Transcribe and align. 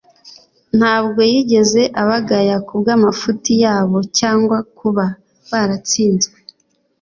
Ntabwo 0.77 1.19
yigeze 1.31 1.81
abagaya 2.01 2.55
kubw'amafuti 2.67 3.51
yabo 3.63 3.97
cyangwa 4.17 4.57
kuba 4.77 5.05
baratsinzwe; 5.49 6.37